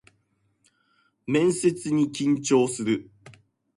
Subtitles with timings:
[1.27, 3.11] 面接に緊張する